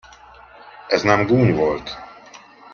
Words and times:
Ez 0.87 1.01
nem 1.01 1.25
gúny 1.25 1.53
volt? 1.55 1.97